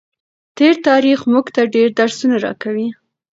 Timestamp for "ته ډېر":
1.55-1.87